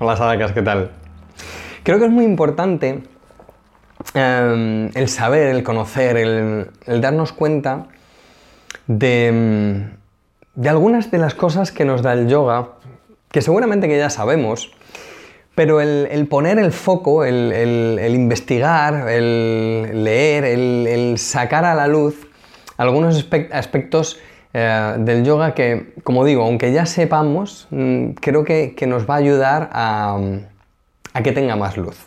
Hola 0.00 0.16
Sadacas, 0.16 0.50
¿qué 0.50 0.62
tal? 0.62 0.90
Creo 1.84 2.00
que 2.00 2.06
es 2.06 2.10
muy 2.10 2.24
importante 2.24 3.04
em, 4.12 4.90
el 4.92 5.08
saber, 5.08 5.54
el 5.54 5.62
conocer, 5.62 6.16
el, 6.16 7.00
darnos 7.00 7.32
cuenta 7.32 7.86
de, 8.88 9.86
de, 10.56 10.68
algunas 10.68 11.12
de 11.12 11.18
las 11.18 11.34
cosas 11.34 11.70
que 11.70 11.84
nos 11.84 12.02
da 12.02 12.12
el 12.14 12.26
yoga, 12.26 12.70
que 13.30 13.40
seguramente 13.40 13.86
que 13.86 13.96
ya 13.96 14.10
sabemos, 14.10 14.72
pero 15.54 15.80
el, 15.80 16.26
poner 16.26 16.58
el 16.58 16.72
foco, 16.72 17.24
el, 17.24 18.10
investigar, 18.12 19.08
el 19.08 20.02
leer, 20.02 20.44
el, 20.44 21.18
sacar 21.18 21.64
a 21.64 21.76
la 21.76 21.86
luz 21.86 22.26
algunos 22.78 23.28
aspectos 23.52 24.18
eh, 24.56 24.94
del 24.98 25.24
yoga 25.24 25.52
que, 25.52 25.94
como 26.04 26.24
digo, 26.24 26.44
aunque 26.44 26.72
ya 26.72 26.86
sepamos, 26.86 27.66
mm, 27.70 28.10
creo 28.10 28.44
que, 28.44 28.76
nos 28.86 29.10
va 29.10 29.14
a 29.14 29.18
ayudar 29.18 29.68
a, 29.72 30.16
que 31.24 31.32
tenga 31.32 31.56
más 31.56 31.76
luz 31.76 32.06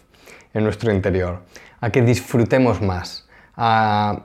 en 0.53 0.63
nuestro 0.63 0.93
interior, 0.93 1.41
a 1.81 1.89
que 1.89 2.02
disfrutemos 2.02 2.81
más, 2.81 3.27
a, 3.57 4.23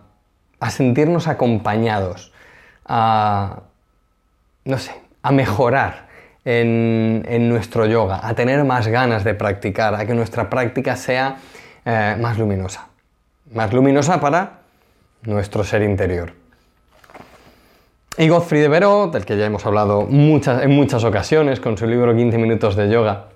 sentirnos 0.70 1.26
acompañados, 1.26 2.32
a, 2.86 3.62
no 4.66 4.78
sé, 4.78 4.94
a 5.22 5.32
mejorar 5.32 6.06
en, 6.44 7.48
nuestro 7.48 7.86
yoga, 7.86 8.20
a 8.22 8.34
tener 8.34 8.62
más 8.62 8.86
ganas 8.86 9.24
de 9.24 9.34
practicar, 9.34 9.96
a 9.96 10.06
que 10.06 10.14
nuestra 10.14 10.48
práctica 10.48 10.94
sea 10.94 11.38
eh, 11.84 12.16
más 12.20 12.38
luminosa. 12.38 12.86
Más 13.52 13.72
luminosa 13.72 14.20
para 14.20 14.60
nuestro 15.24 15.64
ser 15.64 15.82
interior. 15.82 16.41
Y 18.18 18.28
Godfrey 18.28 18.60
de 18.60 18.68
Veró, 18.68 19.08
del 19.08 19.24
que 19.24 19.38
ya 19.38 19.46
hemos 19.46 19.64
hablado 19.64 20.02
muchas, 20.02 20.62
en 20.62 20.72
muchas 20.72 21.02
ocasiones 21.02 21.60
con 21.60 21.78
su 21.78 21.86
libro 21.86 22.14
15 22.14 22.36
minutos 22.36 22.76
de 22.76 22.90
yoga, 22.90 23.28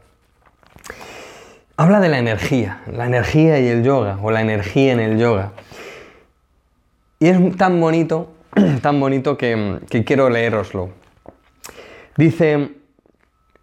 habla 1.79 1.99
de 1.99 2.11
la 2.11 2.19
energía, 2.19 2.83
la 2.93 3.07
energía 3.07 3.59
y 3.59 3.69
el 3.69 3.83
yoga, 3.83 4.19
o 4.23 4.31
la 4.31 4.43
energía 4.43 4.93
en 4.93 5.01
el 5.01 5.19
yoga. 5.19 5.53
Y 7.19 7.29
es 7.29 7.57
tan 7.57 7.81
bonito, 7.81 8.33
tan 8.83 9.01
bonito 9.01 9.39
que, 9.39 9.79
que 9.89 10.05
quiero 10.05 10.29
leeroslo. 10.29 10.91
Dice, 12.19 12.73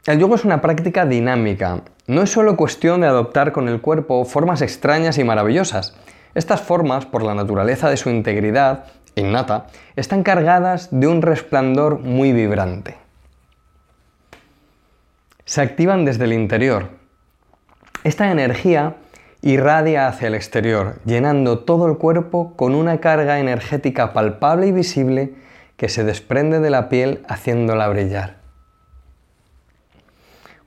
el 0.07 0.19
yoga 0.19 0.35
es 0.35 0.45
una 0.45 0.61
práctica 0.61 1.05
dinámica. 1.05 1.81
No 2.07 2.23
es 2.23 2.31
solo 2.31 2.57
cuestión 2.57 3.01
de 3.01 3.07
adoptar 3.07 3.51
con 3.51 3.69
el 3.69 3.81
cuerpo 3.81 4.25
formas 4.25 4.63
extrañas 4.63 5.19
y 5.19 5.23
maravillosas. 5.23 5.95
Estas 6.33 6.61
formas, 6.61 7.05
por 7.05 7.21
la 7.21 7.35
naturaleza 7.35 7.91
de 7.91 7.97
su 7.97 8.09
integridad, 8.09 8.85
innata, 9.15 9.67
están 9.95 10.23
cargadas 10.23 10.89
de 10.91 11.07
un 11.07 11.21
resplandor 11.21 11.99
muy 11.99 12.31
vibrante. 12.33 12.97
Se 15.45 15.61
activan 15.61 16.05
desde 16.05 16.23
el 16.23 16.33
interior. 16.33 16.89
Esta 18.03 18.31
energía 18.31 18.95
irradia 19.41 20.07
hacia 20.07 20.29
el 20.29 20.35
exterior, 20.35 20.99
llenando 21.05 21.59
todo 21.59 21.87
el 21.87 21.97
cuerpo 21.97 22.53
con 22.55 22.73
una 22.73 22.99
carga 22.99 23.39
energética 23.39 24.13
palpable 24.13 24.67
y 24.67 24.71
visible 24.71 25.33
que 25.75 25.89
se 25.89 26.05
desprende 26.05 26.59
de 26.59 26.69
la 26.69 26.87
piel 26.87 27.23
haciéndola 27.27 27.89
brillar. 27.89 28.37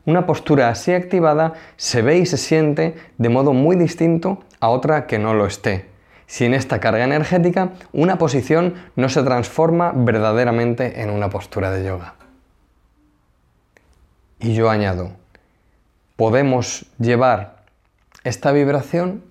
Una 0.05 0.27
postura 0.27 0.69
así 0.69 0.92
activada 0.92 1.55
se 1.77 2.03
ve 2.03 2.19
y 2.19 2.27
se 2.27 2.36
siente 2.36 2.94
de 3.19 3.28
modo 3.28 3.53
muy 3.53 3.77
distinto 3.77 4.44
a 4.60 4.69
otra 4.69 5.06
que 5.06 5.19
no 5.19 5.34
lo 5.34 5.47
esté, 5.47 5.88
sin 6.27 6.55
esta 6.55 6.80
carga 6.80 7.05
energética, 7.05 7.70
una 7.92 8.19
posición 8.19 8.74
no 8.96 9.08
se 9.08 9.22
transforma 9.22 9.92
verdaderamente 9.94 11.02
en 11.02 11.10
una 11.10 11.30
postura 11.30 11.70
de 11.70 11.86
yoga. 11.86 12.14
Y 14.38 14.54
yo 14.54 14.69
añado, 14.70 15.12
podemos 16.16 16.86
llevar 16.98 17.56
esta 18.24 18.52
vibración, 18.52 19.24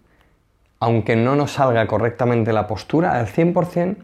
aunque 0.79 1.15
no 1.15 1.35
nos 1.35 1.53
salga 1.53 1.85
correctamente 1.87 2.53
la 2.53 2.67
postura 2.67 3.19
al 3.19 3.27
100%, 3.27 3.97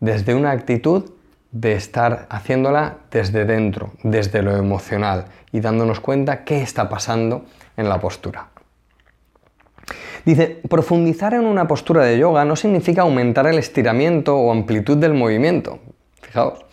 desde 0.00 0.34
una 0.34 0.52
actitud 0.52 1.10
de 1.50 1.72
estar 1.72 2.26
haciéndola 2.30 2.98
desde 3.10 3.44
dentro, 3.44 3.92
desde 4.02 4.42
lo 4.42 4.56
emocional 4.56 5.26
y 5.50 5.60
dándonos 5.60 6.00
cuenta 6.00 6.44
qué 6.44 6.62
está 6.62 6.88
pasando 6.88 7.44
en 7.76 7.88
la 7.88 8.00
postura. 8.00 8.48
Dice, 10.24 10.60
profundizar 10.68 11.34
en 11.34 11.46
una 11.46 11.66
postura 11.66 12.04
de 12.04 12.18
yoga 12.18 12.44
no 12.44 12.56
significa 12.56 13.02
aumentar 13.02 13.46
el 13.46 13.58
estiramiento 13.58 14.36
o 14.36 14.52
amplitud 14.52 14.96
del 14.96 15.14
movimiento. 15.14 15.78
Fijaos. 16.20 16.64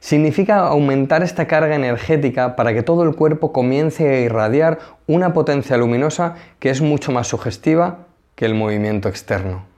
Significa 0.00 0.66
aumentar 0.66 1.22
esta 1.22 1.46
carga 1.46 1.76
energética 1.76 2.56
para 2.56 2.74
que 2.74 2.82
todo 2.82 3.04
el 3.04 3.14
cuerpo 3.14 3.52
comience 3.52 4.08
a 4.08 4.20
irradiar 4.20 4.78
una 5.06 5.32
potencia 5.32 5.76
luminosa 5.76 6.34
que 6.58 6.70
es 6.70 6.80
mucho 6.80 7.12
más 7.12 7.28
sugestiva 7.28 8.06
que 8.34 8.46
el 8.46 8.54
movimiento 8.54 9.08
externo. 9.08 9.71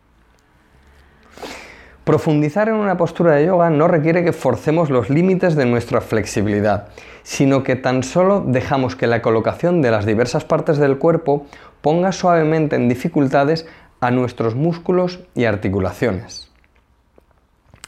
Profundizar 2.04 2.68
en 2.68 2.74
una 2.74 2.98
postura 2.98 3.32
de 3.32 3.46
yoga 3.46 3.70
no 3.70 3.88
requiere 3.88 4.22
que 4.22 4.34
forcemos 4.34 4.90
los 4.90 5.08
límites 5.08 5.56
de 5.56 5.64
nuestra 5.64 6.02
flexibilidad, 6.02 6.88
sino 7.22 7.62
que 7.62 7.76
tan 7.76 8.02
solo 8.02 8.44
dejamos 8.46 8.94
que 8.94 9.06
la 9.06 9.22
colocación 9.22 9.80
de 9.80 9.90
las 9.90 10.04
diversas 10.04 10.44
partes 10.44 10.76
del 10.76 10.98
cuerpo 10.98 11.46
ponga 11.80 12.12
suavemente 12.12 12.76
en 12.76 12.90
dificultades 12.90 13.66
a 14.00 14.10
nuestros 14.10 14.54
músculos 14.54 15.20
y 15.34 15.46
articulaciones. 15.46 16.50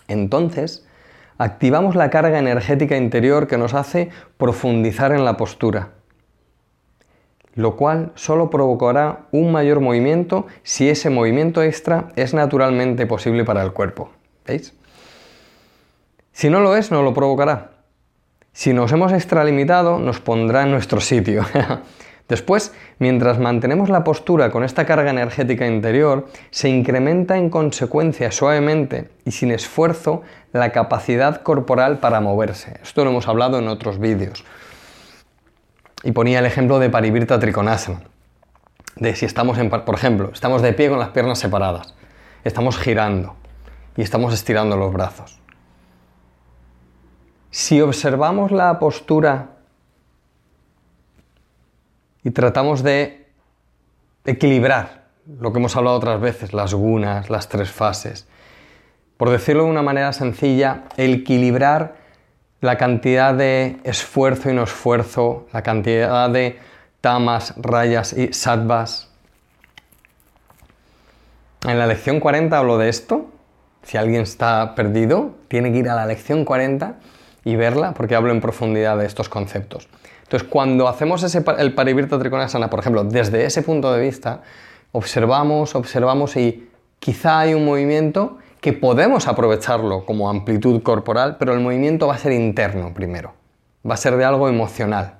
Entonces, 0.08 0.86
activamos 1.36 1.94
la 1.94 2.08
carga 2.08 2.38
energética 2.38 2.96
interior 2.96 3.46
que 3.46 3.58
nos 3.58 3.74
hace 3.74 4.08
profundizar 4.38 5.12
en 5.12 5.26
la 5.26 5.36
postura, 5.36 5.90
lo 7.56 7.74
cual 7.74 8.12
solo 8.14 8.50
provocará 8.50 9.26
un 9.32 9.50
mayor 9.50 9.80
movimiento 9.80 10.46
si 10.62 10.88
ese 10.88 11.10
movimiento 11.10 11.62
extra 11.62 12.08
es 12.14 12.34
naturalmente 12.34 13.06
posible 13.06 13.44
para 13.44 13.62
el 13.62 13.72
cuerpo. 13.72 14.10
¿Veis? 14.46 14.74
Si 16.32 16.50
no 16.50 16.60
lo 16.60 16.76
es, 16.76 16.92
no 16.92 17.02
lo 17.02 17.14
provocará. 17.14 17.72
Si 18.52 18.72
nos 18.72 18.92
hemos 18.92 19.12
extralimitado, 19.12 19.98
nos 19.98 20.20
pondrá 20.20 20.62
en 20.62 20.70
nuestro 20.70 21.00
sitio. 21.00 21.44
Después, 22.28 22.74
mientras 22.98 23.38
mantenemos 23.38 23.88
la 23.88 24.04
postura 24.04 24.50
con 24.50 24.64
esta 24.64 24.84
carga 24.84 25.10
energética 25.10 25.66
interior, 25.66 26.26
se 26.50 26.68
incrementa 26.68 27.38
en 27.38 27.50
consecuencia 27.50 28.32
suavemente 28.32 29.10
y 29.24 29.30
sin 29.30 29.50
esfuerzo 29.50 30.22
la 30.52 30.72
capacidad 30.72 31.42
corporal 31.42 31.98
para 31.98 32.20
moverse. 32.20 32.80
Esto 32.82 33.04
lo 33.04 33.10
hemos 33.10 33.28
hablado 33.28 33.58
en 33.58 33.68
otros 33.68 33.98
vídeos. 33.98 34.44
Y 36.06 36.12
ponía 36.12 36.38
el 36.38 36.46
ejemplo 36.46 36.78
de 36.78 36.88
Parivirta 36.88 37.40
Trikonasana. 37.40 38.02
De 38.94 39.16
si 39.16 39.26
estamos 39.26 39.58
en, 39.58 39.70
por 39.70 39.92
ejemplo, 39.92 40.30
estamos 40.32 40.62
de 40.62 40.72
pie 40.72 40.88
con 40.88 41.00
las 41.00 41.08
piernas 41.08 41.40
separadas, 41.40 41.96
estamos 42.44 42.78
girando 42.78 43.34
y 43.96 44.02
estamos 44.02 44.32
estirando 44.32 44.76
los 44.76 44.92
brazos. 44.92 45.40
Si 47.50 47.80
observamos 47.80 48.52
la 48.52 48.78
postura 48.78 49.56
y 52.22 52.30
tratamos 52.30 52.84
de 52.84 53.28
equilibrar 54.24 55.08
lo 55.40 55.52
que 55.52 55.58
hemos 55.58 55.74
hablado 55.74 55.96
otras 55.96 56.20
veces, 56.20 56.52
las 56.52 56.72
gunas, 56.72 57.30
las 57.30 57.48
tres 57.48 57.72
fases. 57.72 58.28
Por 59.16 59.30
decirlo 59.30 59.64
de 59.64 59.70
una 59.70 59.82
manera 59.82 60.12
sencilla, 60.12 60.84
equilibrar 60.96 62.05
la 62.60 62.76
cantidad 62.76 63.34
de 63.34 63.78
esfuerzo 63.84 64.50
y 64.50 64.54
no 64.54 64.64
esfuerzo, 64.64 65.46
la 65.52 65.62
cantidad 65.62 66.30
de 66.30 66.58
tamas, 67.00 67.54
rayas 67.56 68.12
y 68.12 68.32
sattvas. 68.32 69.08
En 71.66 71.78
la 71.78 71.86
lección 71.86 72.20
40 72.20 72.56
hablo 72.56 72.78
de 72.78 72.88
esto. 72.88 73.26
Si 73.82 73.96
alguien 73.96 74.22
está 74.22 74.74
perdido, 74.74 75.32
tiene 75.48 75.72
que 75.72 75.78
ir 75.78 75.88
a 75.88 75.94
la 75.94 76.06
lección 76.06 76.44
40 76.44 76.96
y 77.44 77.56
verla 77.56 77.92
porque 77.92 78.16
hablo 78.16 78.32
en 78.32 78.40
profundidad 78.40 78.98
de 78.98 79.06
estos 79.06 79.28
conceptos. 79.28 79.88
Entonces, 80.24 80.48
cuando 80.48 80.88
hacemos 80.88 81.22
ese, 81.22 81.44
el 81.58 81.74
Parivirta 81.74 82.18
Trikonasana, 82.18 82.68
por 82.68 82.80
ejemplo, 82.80 83.04
desde 83.04 83.44
ese 83.44 83.62
punto 83.62 83.92
de 83.92 84.00
vista, 84.00 84.42
observamos, 84.90 85.76
observamos 85.76 86.36
y 86.36 86.68
quizá 86.98 87.40
hay 87.40 87.54
un 87.54 87.64
movimiento 87.64 88.38
que 88.66 88.72
podemos 88.72 89.28
aprovecharlo 89.28 90.04
como 90.04 90.28
amplitud 90.28 90.82
corporal, 90.82 91.36
pero 91.38 91.54
el 91.54 91.60
movimiento 91.60 92.08
va 92.08 92.14
a 92.14 92.18
ser 92.18 92.32
interno 92.32 92.92
primero. 92.92 93.32
Va 93.88 93.94
a 93.94 93.96
ser 93.96 94.16
de 94.16 94.24
algo 94.24 94.48
emocional. 94.48 95.18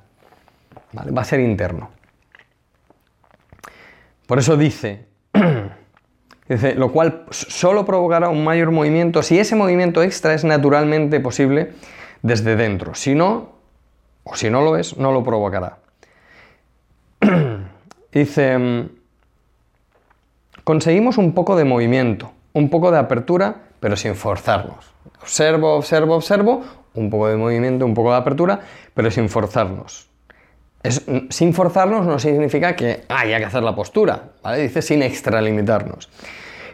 Va 1.16 1.22
a 1.22 1.25
ser 1.25 1.38
interno. 1.38 1.90
Por 4.26 4.40
eso 4.40 4.56
dice, 4.56 5.06
dice, 6.48 6.75
lo 6.75 6.90
cual 6.90 7.26
solo 7.31 7.87
provocará 7.87 8.31
un 8.31 8.43
mayor 8.43 8.72
movimiento 8.72 9.22
si 9.22 9.38
ese 9.38 9.54
movimiento 9.54 10.02
extra 10.02 10.34
es 10.34 10.42
naturalmente 10.42 11.20
posible 11.20 11.70
desde 12.22 12.56
dentro. 12.56 12.96
Si 12.96 13.14
no, 13.14 13.50
o 14.25 14.34
si 14.34 14.50
no 14.50 14.60
lo 14.62 14.76
es, 14.76 14.96
no 14.96 15.12
lo 15.12 15.22
provocará. 15.22 15.78
Dice, 18.12 18.58
mm, 18.58 18.88
conseguimos 20.64 21.16
un 21.16 21.32
poco 21.32 21.54
de 21.54 21.64
movimiento, 21.64 22.32
un 22.56 22.70
poco 22.70 22.91
de 22.91 22.99
apertura, 22.99 23.55
pero 23.81 23.97
sin 23.97 24.14
forzarnos. 24.14 24.87
Observo, 25.20 25.75
observo, 25.75 26.17
observo, 26.17 26.64
un 26.94 27.11
poco 27.11 27.29
de 27.29 27.37
movimiento, 27.37 27.85
un 27.85 27.93
poco 27.93 28.12
de 28.12 28.17
apertura, 28.17 28.61
pero 28.94 29.11
sin 29.11 29.29
forzarnos. 29.29 30.08
sin 31.29 31.53
forzarnos 31.53 32.06
no 32.06 32.19
significa 32.19 32.75
que 32.75 33.05
haya 33.08 33.38
que 33.38 33.44
hacer 33.44 33.62
la 33.62 33.75
postura, 33.75 34.31
¿vale? 34.43 34.62
Dice 34.62 34.81
sin 34.81 35.03
extralimitarnos. 35.03 36.08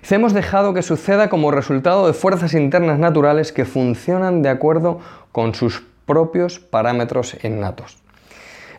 Hemos 0.08 0.34
dejado 0.34 0.72
que 0.72 0.82
suceda 0.82 1.28
como 1.28 1.50
resultado 1.50 2.06
de 2.06 2.12
fuerzas 2.12 2.54
internas 2.54 3.00
naturales 3.00 3.52
que 3.52 3.64
funcionan 3.64 4.42
de 4.42 4.50
acuerdo 4.50 5.00
con 5.32 5.52
sus 5.54 5.82
propios 6.06 6.60
parámetros 6.60 7.36
innatos. 7.42 8.01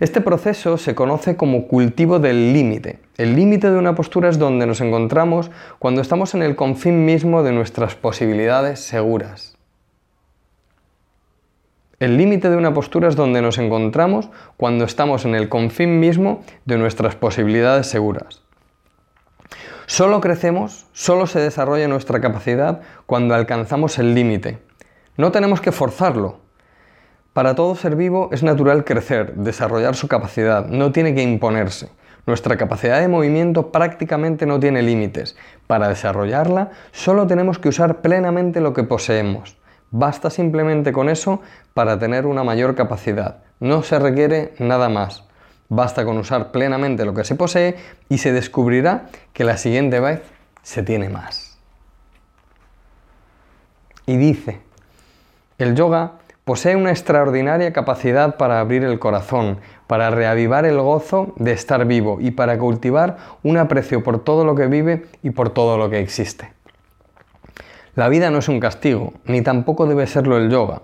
Este 0.03 0.19
proceso 0.19 0.77
se 0.77 0.95
conoce 0.95 1.37
como 1.37 1.65
cultivo 1.65 2.19
del 2.19 2.51
límite. 2.51 2.99
El 3.15 3.37
límite 3.37 3.71
de 3.71 3.77
una 3.77 3.95
postura 3.95 4.27
es 4.27 4.37
donde 4.37 4.65
nos 4.65 4.81
encontramos 4.81 5.49
cuando 5.79 6.01
estamos 6.01 6.33
en 6.33 6.43
el 6.43 6.57
confín 6.57 7.05
mismo 7.05 7.41
de 7.41 7.53
nuestras 7.53 7.95
posibilidades 7.95 8.81
seguras. 8.81 9.55
El 11.99 12.17
límite 12.17 12.49
de 12.49 12.57
una 12.57 12.73
postura 12.73 13.07
es 13.07 13.15
donde 13.15 13.41
nos 13.41 13.57
encontramos 13.57 14.29
cuando 14.57 14.83
estamos 14.83 15.23
en 15.23 15.35
el 15.35 15.47
confín 15.47 16.01
mismo 16.01 16.43
de 16.65 16.77
nuestras 16.77 17.15
posibilidades 17.15 17.87
seguras. 17.87 18.41
Solo 19.85 20.19
crecemos, 20.19 20.85
solo 20.91 21.27
se 21.27 21.39
desarrolla 21.39 21.87
nuestra 21.87 22.19
capacidad 22.19 22.81
cuando 23.05 23.35
alcanzamos 23.35 23.97
el 23.99 24.13
límite. 24.13 24.59
No 25.15 25.31
tenemos 25.31 25.61
que 25.61 25.71
forzarlo. 25.71 26.42
Para 27.33 27.55
todo 27.55 27.75
ser 27.75 27.95
vivo 27.95 28.29
es 28.31 28.43
natural 28.43 28.85
crecer, 28.85 29.33
desarrollar 29.33 29.95
su 29.95 30.07
capacidad, 30.07 30.67
no 30.67 30.91
tiene 30.91 31.15
que 31.15 31.23
imponerse. 31.23 31.89
Nuestra 32.27 32.57
capacidad 32.57 33.01
de 33.01 33.07
movimiento 33.07 33.71
prácticamente 33.71 34.45
no 34.45 34.59
tiene 34.59 34.83
límites. 34.83 35.35
Para 35.65 35.89
desarrollarla 35.89 36.69
solo 36.91 37.25
tenemos 37.25 37.57
que 37.57 37.69
usar 37.69 38.01
plenamente 38.01 38.61
lo 38.61 38.73
que 38.73 38.83
poseemos. 38.83 39.57
Basta 39.89 40.29
simplemente 40.29 40.93
con 40.93 41.09
eso 41.09 41.41
para 41.73 41.97
tener 41.97 42.27
una 42.27 42.43
mayor 42.43 42.75
capacidad. 42.75 43.43
No 43.59 43.81
se 43.81 43.97
requiere 43.97 44.53
nada 44.59 44.87
más. 44.87 45.23
Basta 45.69 46.05
con 46.05 46.17
usar 46.17 46.51
plenamente 46.51 47.03
lo 47.03 47.15
que 47.15 47.23
se 47.23 47.35
posee 47.35 47.77
y 48.09 48.19
se 48.19 48.31
descubrirá 48.31 49.07
que 49.33 49.43
la 49.43 49.57
siguiente 49.57 49.99
vez 49.99 50.21
se 50.61 50.83
tiene 50.83 51.09
más. 51.09 51.57
Y 54.05 54.17
dice, 54.17 54.61
el 55.57 55.75
yoga 55.75 56.13
posee 56.45 56.75
una 56.75 56.91
extraordinaria 56.91 57.71
capacidad 57.71 58.35
para 58.35 58.59
abrir 58.59 58.83
el 58.83 58.99
corazón, 58.99 59.59
para 59.87 60.09
reavivar 60.09 60.65
el 60.65 60.79
gozo 60.79 61.33
de 61.37 61.53
estar 61.53 61.85
vivo 61.85 62.17
y 62.19 62.31
para 62.31 62.57
cultivar 62.57 63.17
un 63.43 63.57
aprecio 63.57 64.03
por 64.03 64.23
todo 64.23 64.43
lo 64.43 64.55
que 64.55 64.67
vive 64.67 65.05
y 65.21 65.29
por 65.29 65.51
todo 65.51 65.77
lo 65.77 65.89
que 65.89 65.99
existe. 65.99 66.51
La 67.95 68.09
vida 68.09 68.29
no 68.29 68.39
es 68.39 68.49
un 68.49 68.59
castigo, 68.59 69.13
ni 69.25 69.41
tampoco 69.41 69.85
debe 69.85 70.07
serlo 70.07 70.37
el 70.37 70.49
yoga. 70.49 70.81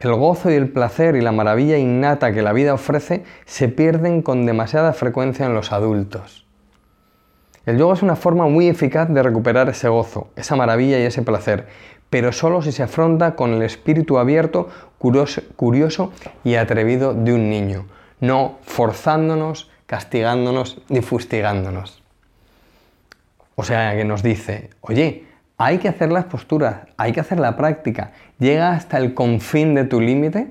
El 0.00 0.14
gozo 0.14 0.50
y 0.50 0.54
el 0.54 0.70
placer 0.70 1.16
y 1.16 1.20
la 1.20 1.32
maravilla 1.32 1.76
innata 1.76 2.32
que 2.32 2.42
la 2.42 2.52
vida 2.52 2.72
ofrece 2.72 3.24
se 3.44 3.68
pierden 3.68 4.22
con 4.22 4.46
demasiada 4.46 4.92
frecuencia 4.92 5.44
en 5.46 5.54
los 5.54 5.72
adultos. 5.72 6.46
El 7.66 7.76
yoga 7.76 7.94
es 7.94 8.02
una 8.02 8.16
forma 8.16 8.46
muy 8.46 8.68
eficaz 8.68 9.10
de 9.10 9.22
recuperar 9.22 9.68
ese 9.68 9.88
gozo, 9.88 10.30
esa 10.36 10.56
maravilla 10.56 10.98
y 10.98 11.02
ese 11.02 11.20
placer, 11.20 11.66
pero 12.10 12.32
solo 12.32 12.62
si 12.62 12.72
se 12.72 12.82
afronta 12.82 13.34
con 13.34 13.52
el 13.52 13.62
espíritu 13.62 14.18
abierto, 14.18 14.68
curioso, 14.98 16.12
y 16.44 16.54
atrevido 16.54 17.14
de 17.14 17.32
un 17.32 17.50
niño, 17.50 17.86
no 18.20 18.58
forzándonos, 18.62 19.70
castigándonos 19.86 20.80
ni 20.88 21.02
fustigándonos. 21.02 22.02
O 23.54 23.64
sea, 23.64 23.96
que 23.96 24.04
nos 24.04 24.22
dice, 24.22 24.70
oye, 24.80 25.24
hay 25.56 25.78
que 25.78 25.88
hacer 25.88 26.12
las 26.12 26.26
posturas, 26.26 26.82
hay 26.96 27.12
que 27.12 27.20
hacer 27.20 27.40
la 27.40 27.56
práctica. 27.56 28.12
Llega 28.38 28.70
hasta 28.70 28.98
el 28.98 29.14
confín 29.14 29.74
de 29.74 29.84
tu 29.84 30.00
límite, 30.00 30.46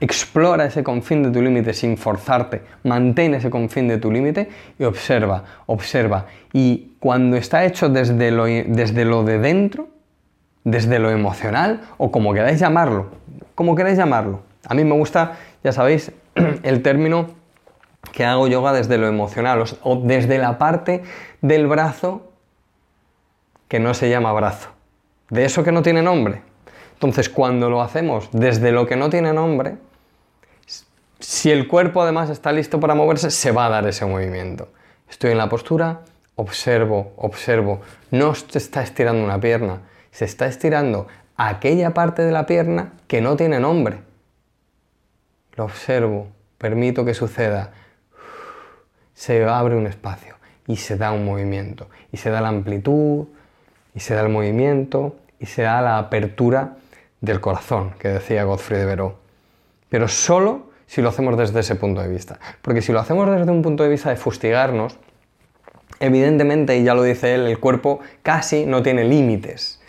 explora 0.00 0.66
ese 0.66 0.84
confín 0.84 1.24
de 1.24 1.30
tu 1.30 1.42
límite 1.42 1.72
sin 1.72 1.96
forzarte, 1.96 2.62
mantén 2.84 3.34
ese 3.34 3.50
confín 3.50 3.88
de 3.88 3.98
tu 3.98 4.12
límite 4.12 4.48
y 4.78 4.84
observa, 4.84 5.44
observa. 5.66 6.26
Y 6.52 6.92
cuando 7.00 7.36
está 7.36 7.64
hecho 7.64 7.88
desde 7.88 8.30
lo, 8.30 8.44
desde 8.44 9.04
lo 9.04 9.24
de 9.24 9.38
dentro, 9.38 9.88
desde 10.64 10.98
lo 10.98 11.10
emocional 11.10 11.82
o 11.98 12.10
como 12.10 12.32
queráis 12.32 12.58
llamarlo, 12.58 13.06
como 13.54 13.74
queráis 13.76 13.98
llamarlo. 13.98 14.40
A 14.66 14.74
mí 14.74 14.84
me 14.84 14.94
gusta, 14.94 15.36
ya 15.62 15.72
sabéis, 15.72 16.10
el 16.62 16.82
término 16.82 17.26
que 18.12 18.24
hago 18.24 18.48
yoga 18.48 18.72
desde 18.72 18.98
lo 18.98 19.06
emocional 19.06 19.64
o 19.82 19.96
desde 19.96 20.38
la 20.38 20.58
parte 20.58 21.02
del 21.40 21.66
brazo 21.66 22.30
que 23.68 23.78
no 23.78 23.94
se 23.94 24.08
llama 24.08 24.32
brazo, 24.32 24.70
de 25.30 25.44
eso 25.44 25.64
que 25.64 25.72
no 25.72 25.82
tiene 25.82 26.02
nombre. 26.02 26.42
Entonces, 26.94 27.28
cuando 27.28 27.68
lo 27.68 27.82
hacemos 27.82 28.28
desde 28.32 28.72
lo 28.72 28.86
que 28.86 28.96
no 28.96 29.10
tiene 29.10 29.32
nombre, 29.32 29.76
si 31.18 31.50
el 31.50 31.66
cuerpo 31.68 32.02
además 32.02 32.30
está 32.30 32.52
listo 32.52 32.80
para 32.80 32.94
moverse, 32.94 33.30
se 33.30 33.50
va 33.50 33.66
a 33.66 33.70
dar 33.70 33.86
ese 33.86 34.06
movimiento. 34.06 34.68
Estoy 35.08 35.32
en 35.32 35.38
la 35.38 35.48
postura, 35.48 36.00
observo, 36.36 37.12
observo. 37.16 37.80
No 38.10 38.34
se 38.34 38.58
está 38.58 38.82
estirando 38.82 39.24
una 39.24 39.40
pierna, 39.40 39.80
se 40.14 40.24
está 40.24 40.46
estirando 40.46 41.08
aquella 41.36 41.90
parte 41.90 42.22
de 42.22 42.30
la 42.30 42.46
pierna 42.46 42.92
que 43.08 43.20
no 43.20 43.34
tiene 43.36 43.58
nombre. 43.58 43.98
Lo 45.56 45.64
observo, 45.64 46.28
permito 46.56 47.04
que 47.04 47.14
suceda. 47.14 47.72
Se 49.12 49.44
abre 49.44 49.74
un 49.74 49.88
espacio 49.88 50.36
y 50.68 50.76
se 50.76 50.96
da 50.96 51.10
un 51.10 51.24
movimiento. 51.24 51.88
Y 52.12 52.18
se 52.18 52.30
da 52.30 52.40
la 52.40 52.46
amplitud, 52.46 53.26
y 53.92 53.98
se 53.98 54.14
da 54.14 54.22
el 54.22 54.28
movimiento 54.28 55.16
y 55.40 55.46
se 55.46 55.62
da 55.62 55.82
la 55.82 55.98
apertura 55.98 56.76
del 57.20 57.40
corazón, 57.40 57.90
que 57.98 58.06
decía 58.06 58.44
Godfrey 58.44 58.78
de 58.78 58.86
Veró. 58.86 59.18
Pero 59.88 60.06
solo 60.06 60.70
si 60.86 61.02
lo 61.02 61.08
hacemos 61.08 61.36
desde 61.36 61.58
ese 61.58 61.74
punto 61.74 62.00
de 62.00 62.08
vista. 62.08 62.38
Porque 62.62 62.82
si 62.82 62.92
lo 62.92 63.00
hacemos 63.00 63.28
desde 63.28 63.50
un 63.50 63.62
punto 63.62 63.82
de 63.82 63.88
vista 63.88 64.10
de 64.10 64.16
fustigarnos, 64.16 64.96
evidentemente, 65.98 66.76
y 66.76 66.84
ya 66.84 66.94
lo 66.94 67.02
dice 67.02 67.34
él, 67.34 67.48
el 67.48 67.58
cuerpo 67.58 67.98
casi 68.22 68.64
no 68.64 68.80
tiene 68.84 69.02
límites. 69.02 69.80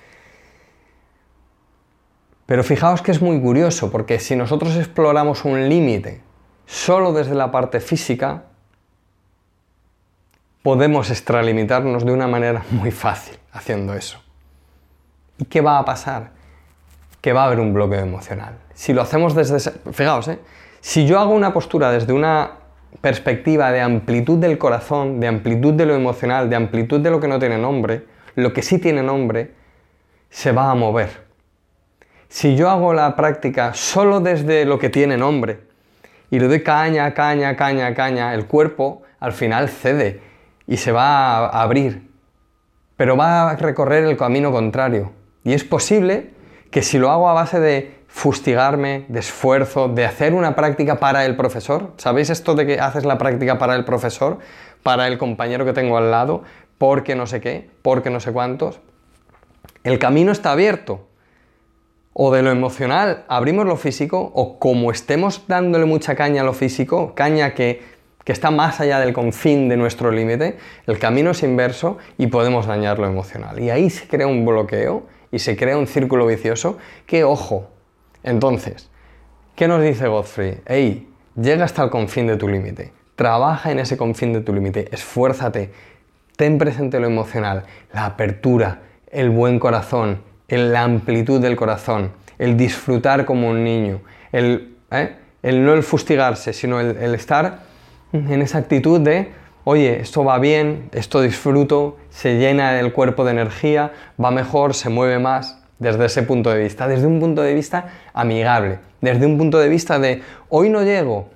Pero 2.46 2.64
fijaos 2.64 3.02
que 3.02 3.12
es 3.12 3.22
muy 3.22 3.42
curioso, 3.42 3.92
porque 3.92 4.20
si 4.20 4.36
nosotros 4.36 4.76
exploramos 4.76 5.46
un 5.46 5.68
límite 5.68 6.22
solo 6.66 7.14
desde 7.14 7.34
la 7.34 7.52
parte 7.52 7.80
física, 7.80 8.44
podemos 10.62 11.10
extralimitarnos 11.10 12.06
de 12.06 12.12
una 12.12 12.28
manera 12.28 12.64
muy 12.72 12.92
fácil 12.92 13.38
haciendo 13.52 13.94
eso. 13.94 14.20
¿Y 15.38 15.46
qué 15.46 15.62
va 15.62 15.80
a 15.80 15.86
pasar? 15.86 16.32
Que 17.22 17.34
va 17.34 17.44
a 17.44 17.46
haber 17.48 17.60
un 17.60 17.74
bloqueo 17.74 18.00
emocional. 18.00 18.58
Si 18.74 18.94
lo 18.94 19.02
hacemos 19.02 19.34
desde... 19.34 19.60
Fijaos, 19.92 20.28
¿eh? 20.28 20.40
si 20.82 21.08
yo 21.08 21.20
hago 21.20 21.34
una 21.34 21.52
postura 21.52 21.92
desde 21.92 22.14
una 22.14 22.52
perspectiva 23.02 23.72
de 23.72 23.82
amplitud 23.82 24.38
del 24.38 24.58
corazón, 24.58 25.20
de 25.20 25.28
amplitud 25.28 25.74
de 25.74 25.86
lo 25.86 25.96
emocional, 25.96 26.50
de 26.50 26.56
amplitud 26.56 27.00
de 27.00 27.10
lo 27.10 27.20
que 27.20 27.28
no 27.28 27.40
tiene 27.40 27.58
nombre, 27.58 28.06
lo 28.36 28.54
que 28.54 28.62
sí 28.62 28.80
tiene 28.80 29.02
nombre, 29.02 29.52
se 30.30 30.52
va 30.52 30.70
a 30.70 30.76
mover. 30.76 31.25
Si 32.30 32.56
yo 32.56 32.70
hago 32.70 32.94
la 32.94 33.16
práctica 33.16 33.74
solo 33.74 34.20
desde 34.20 34.66
lo 34.66 34.80
que 34.80 34.90
tiene 34.90 35.18
nombre 35.18 35.60
y 36.32 36.40
le 36.40 36.48
doy 36.48 36.64
caña, 36.64 37.14
caña, 37.14 37.56
caña, 37.56 37.94
caña, 37.94 38.34
el 38.34 38.48
cuerpo 38.48 39.04
al 39.20 39.34
final 39.34 39.70
cede 39.70 40.22
y 40.68 40.78
se 40.78 40.92
va 40.92 41.38
a 41.48 41.62
abrir, 41.62 42.10
pero 42.98 43.16
va 43.16 43.52
a 43.52 43.56
recorrer 43.56 44.04
el 44.04 44.18
camino 44.18 44.52
contrario. 44.52 45.12
Y 45.44 45.54
es 45.54 45.64
posible 45.64 46.32
que 46.72 46.82
si 46.82 46.98
lo 46.98 47.12
hago 47.12 47.30
a 47.30 47.34
base 47.34 47.60
de 47.60 47.96
fustigarme, 48.08 49.06
de 49.10 49.20
esfuerzo, 49.20 49.88
de 49.88 50.06
hacer 50.06 50.34
una 50.34 50.56
práctica 50.56 51.00
para 51.00 51.26
el 51.26 51.36
profesor, 51.36 51.92
¿sabéis 51.98 52.30
esto 52.30 52.56
de 52.56 52.66
que 52.66 52.80
haces 52.80 53.06
la 53.06 53.18
práctica 53.18 53.58
para 53.58 53.76
el 53.76 53.86
profesor, 53.86 54.40
para 54.84 55.08
el 55.08 55.18
compañero 55.18 55.66
que 55.66 55.74
tengo 55.74 55.98
al 55.98 56.12
lado, 56.12 56.44
porque 56.78 57.16
no 57.16 57.28
sé 57.28 57.42
qué, 57.42 57.70
porque 57.82 58.10
no 58.10 58.20
sé 58.20 58.32
cuántos? 58.32 58.80
El 59.84 60.00
camino 60.00 60.32
está 60.32 60.52
abierto. 60.52 61.08
O 62.18 62.34
de 62.34 62.42
lo 62.42 62.50
emocional 62.50 63.26
abrimos 63.28 63.66
lo 63.66 63.76
físico, 63.76 64.32
o 64.34 64.58
como 64.58 64.90
estemos 64.90 65.44
dándole 65.48 65.86
mucha 65.86 66.16
caña 66.16 66.42
a 66.42 66.46
lo 66.46 66.54
físico, 66.54 67.14
caña 67.14 67.54
que 67.54 67.96
que 68.26 68.34
está 68.34 68.52
más 68.52 68.82
allá 68.82 69.00
del 69.00 69.14
confín 69.14 69.70
de 69.70 69.78
nuestro 69.78 70.12
límite, 70.12 70.58
el 70.88 70.98
camino 70.98 71.32
es 71.32 71.44
inverso 71.44 72.00
y 72.18 72.28
podemos 72.28 72.66
dañar 72.66 72.98
lo 72.98 73.06
emocional. 73.06 73.60
Y 73.60 73.70
ahí 73.70 73.92
se 73.92 74.08
crea 74.08 74.26
un 74.26 74.44
bloqueo 74.44 75.06
y 75.32 75.40
se 75.40 75.56
crea 75.56 75.78
un 75.78 75.86
círculo 75.86 76.26
vicioso 76.26 76.80
que, 77.06 77.24
ojo, 77.24 77.70
entonces, 78.24 78.90
¿qué 79.56 79.68
nos 79.68 79.84
dice 79.84 80.08
Godfrey? 80.08 80.60
Hey, 80.66 81.08
llega 81.40 81.66
hasta 81.66 81.84
el 81.84 81.92
confín 81.92 82.26
de 82.26 82.36
tu 82.36 82.48
límite, 82.48 82.94
trabaja 83.16 83.72
en 83.72 83.78
ese 83.78 83.96
confín 83.96 84.34
de 84.34 84.42
tu 84.42 84.56
límite, 84.56 84.90
esfuérzate, 84.92 85.72
ten 86.36 86.58
presente 86.58 87.00
lo 87.00 87.06
emocional, 87.06 87.66
la 87.94 88.06
apertura, 88.06 88.82
el 89.12 89.30
buen 89.30 89.60
corazón, 89.60 90.24
la 90.48 90.84
amplitud 90.84 91.42
del 91.42 91.56
corazón, 91.56 92.12
el 92.38 92.58
disfrutar 92.58 93.26
como 93.26 93.50
un 93.50 93.64
niño, 93.64 94.02
el, 94.32 94.76
¿eh? 94.92 95.16
el 95.44 95.66
no 95.66 95.74
el 95.74 95.84
fustigarse, 95.84 96.54
sino 96.54 96.80
el 96.80 97.16
estar 97.16 97.60
en 98.14 98.42
esa 98.42 98.60
actitud 98.60 99.00
de, 99.02 99.32
oye, 99.64 100.00
esto 100.00 100.24
va 100.24 100.40
bien, 100.40 100.90
esto 100.94 101.22
disfruto, 101.22 101.98
se 102.10 102.38
llena 102.38 102.80
el 102.80 102.94
cuerpo 102.94 103.26
de 103.26 103.32
energía, 103.32 103.92
va 104.24 104.32
mejor, 104.32 104.74
se 104.74 104.90
mueve 104.90 105.20
más, 105.20 105.62
desde 105.80 106.06
ese 106.06 106.24
punto 106.24 106.50
de 106.50 106.64
vista, 106.64 106.88
desde 106.88 107.06
un 107.06 107.20
punto 107.20 107.42
de 107.42 107.54
vista 107.54 107.90
amigable, 108.14 108.80
desde 109.02 109.26
un 109.26 109.38
punto 109.38 109.60
de 109.60 109.70
vista 109.70 110.00
de, 110.00 110.22
hoy 110.50 110.70
no 110.70 110.84
llego, 110.84 111.30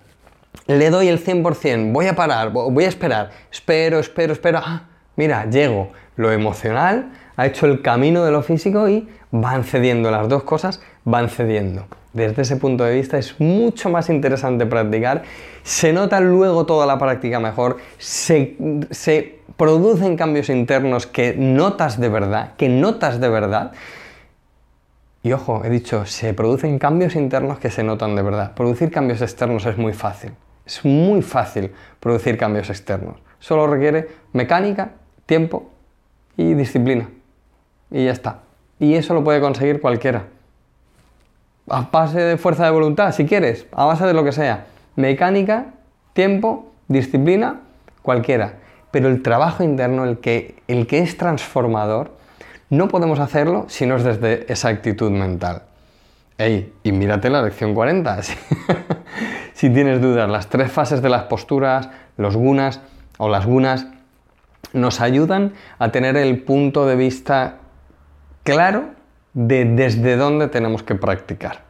le 0.67 0.89
doy 0.89 1.07
el 1.07 1.23
100%, 1.23 1.91
voy 1.91 2.07
a 2.07 2.15
parar, 2.15 2.51
voy 2.51 2.85
a 2.85 2.87
esperar, 2.87 3.31
espero, 3.51 3.99
espero, 3.99 4.33
espero, 4.33 4.59
ah, 4.63 4.83
mira, 5.19 5.49
llego, 5.49 5.89
lo 6.15 6.31
emocional 6.31 7.11
ha 7.35 7.45
hecho 7.45 7.65
el 7.65 7.81
camino 7.81 8.23
de 8.23 8.31
lo 8.31 8.41
físico 8.41 8.87
y 8.87 9.09
van 9.31 9.65
cediendo 9.65 10.11
las 10.11 10.29
dos 10.29 10.43
cosas, 10.43 10.81
van 11.03 11.27
cediendo. 11.27 11.87
Desde 12.13 12.41
ese 12.43 12.55
punto 12.55 12.85
de 12.85 12.95
vista 12.95 13.17
es 13.17 13.37
mucho 13.37 13.89
más 13.89 14.09
interesante 14.09 14.65
practicar, 14.65 15.23
se 15.61 15.91
nota 15.91 16.21
luego 16.21 16.65
toda 16.65 16.85
la 16.85 16.97
práctica 16.97 17.41
mejor, 17.41 17.79
se, 17.97 18.55
se 18.91 19.39
producen 19.57 20.15
cambios 20.15 20.49
internos 20.49 21.05
que 21.05 21.35
notas 21.37 21.99
de 21.99 22.07
verdad, 22.07 22.53
que 22.55 22.69
notas 22.69 23.19
de 23.19 23.27
verdad. 23.27 23.73
Y 25.21 25.33
ojo, 25.33 25.63
he 25.65 25.69
dicho, 25.69 26.05
se 26.05 26.33
producen 26.33 26.79
cambios 26.79 27.17
internos 27.17 27.59
que 27.59 27.69
se 27.69 27.83
notan 27.83 28.15
de 28.15 28.21
verdad. 28.21 28.53
Producir 28.53 28.89
cambios 28.89 29.21
externos 29.21 29.65
es 29.65 29.77
muy 29.77 29.91
fácil. 29.91 30.31
Es 30.65 30.85
muy 30.85 31.21
fácil 31.21 31.73
producir 31.99 32.37
cambios 32.37 32.69
externos. 32.69 33.17
Solo 33.39 33.67
requiere 33.67 34.07
mecánica, 34.33 34.91
tiempo 35.29 35.69
y 36.37 36.55
disciplina. 36.55 37.07
Y 37.91 38.05
ya 38.05 38.11
está. 38.11 38.39
Y 38.79 38.95
eso 38.95 39.13
lo 39.13 39.23
puede 39.23 39.39
conseguir 39.39 39.79
cualquiera. 39.79 40.25
A 41.69 41.87
base 41.91 42.19
de 42.19 42.37
fuerza 42.37 42.65
de 42.65 42.71
voluntad, 42.71 43.13
si 43.13 43.25
quieres, 43.25 43.67
a 43.71 43.85
base 43.85 44.07
de 44.07 44.13
lo 44.13 44.23
que 44.23 44.31
sea. 44.31 44.65
Mecánica, 44.95 45.67
tiempo, 46.13 46.71
disciplina, 46.87 47.59
cualquiera. 48.01 48.55
Pero 48.89 49.07
el 49.07 49.21
trabajo 49.21 49.63
interno, 49.63 50.03
el 50.03 50.17
que, 50.17 50.55
el 50.67 50.87
que 50.87 50.97
es 50.97 51.15
transformador, 51.15 52.17
no 52.71 52.87
podemos 52.87 53.19
hacerlo 53.19 53.65
si 53.67 53.85
no 53.85 53.97
es 53.97 54.03
desde 54.03 54.51
esa 54.51 54.69
actitud 54.69 55.11
mental. 55.11 55.61
Ey, 56.39 56.73
y 56.81 56.91
mírate 56.91 57.29
la 57.29 57.43
lección 57.43 57.75
40. 57.75 58.19
si 59.53 59.69
tienes 59.69 60.01
dudas, 60.01 60.27
las 60.27 60.47
tres 60.47 60.71
fases 60.71 61.03
de 61.03 61.09
las 61.09 61.25
posturas, 61.25 61.89
los 62.17 62.35
gunas 62.35 62.81
o 63.19 63.29
las 63.29 63.45
gunas, 63.45 63.85
nos 64.73 65.01
ayudan 65.01 65.53
a 65.77 65.91
tener 65.91 66.17
el 66.17 66.41
punto 66.41 66.85
de 66.85 66.95
vista 66.95 67.57
claro 68.43 68.89
de 69.33 69.65
desde 69.65 70.15
dónde 70.15 70.47
tenemos 70.47 70.83
que 70.83 70.95
practicar. 70.95 71.61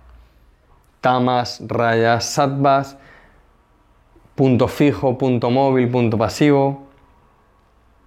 Tamas, 1.02 1.62
rayas, 1.66 2.26
sattvas, 2.26 2.98
punto 4.36 4.68
fijo, 4.68 5.18
punto 5.18 5.50
móvil, 5.50 5.90
punto 5.90 6.18
pasivo, 6.18 6.88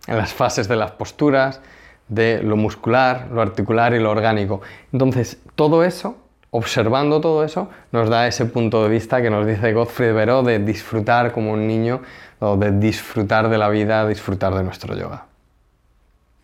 en 0.07 0.17
las 0.17 0.33
fases 0.33 0.69
de 0.69 0.77
las 0.77 0.91
posturas, 0.93 1.61
de 2.09 2.43
lo 2.43 2.57
muscular, 2.57 3.29
lo 3.33 3.41
articular 3.41 3.95
y 3.95 3.99
lo 3.99 4.11
orgánico. 4.11 4.61
Entonces, 4.93 5.39
todo 5.55 5.85
eso, 5.85 6.17
observando 6.51 7.21
todo 7.21 7.45
eso, 7.45 7.71
nos 7.93 8.09
da 8.09 8.27
ese 8.27 8.47
punto 8.47 8.83
de 8.83 8.91
vista 8.91 9.23
que 9.23 9.31
nos 9.31 9.47
dice 9.47 9.73
Gottfried 9.73 10.13
Veró 10.15 10.43
de 10.43 10.59
disfrutar 10.59 11.33
como 11.33 11.53
un 11.53 11.67
niño 11.67 12.03
o 12.43 12.57
de 12.57 12.73
disfrutar 12.73 13.49
de 13.49 13.57
la 13.57 13.69
vida, 13.69 14.07
disfrutar 14.07 14.53
de 14.55 14.65
nuestro 14.65 14.97
yoga. 14.97 15.27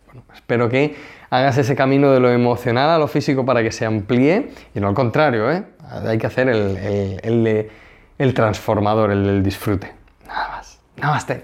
Bueno, 0.05 0.23
espero 0.33 0.69
que 0.69 0.95
hagas 1.29 1.57
ese 1.57 1.75
camino 1.75 2.11
de 2.11 2.19
lo 2.19 2.31
emocional 2.31 2.89
a 2.89 2.97
lo 2.97 3.07
físico 3.07 3.45
para 3.45 3.61
que 3.61 3.71
se 3.71 3.85
amplíe 3.85 4.49
y 4.73 4.79
no 4.79 4.87
al 4.87 4.95
contrario, 4.95 5.51
¿eh? 5.51 5.63
hay 6.07 6.17
que 6.17 6.27
hacer 6.27 6.47
el, 6.47 6.77
el, 6.77 7.19
el, 7.21 7.69
el 8.17 8.33
transformador, 8.33 9.11
el 9.11 9.25
del 9.25 9.43
disfrute. 9.43 9.93
Nada 10.25 10.49
más. 10.49 10.79
Namaste. 10.95 11.43